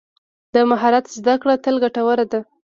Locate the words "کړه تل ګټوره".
1.41-2.25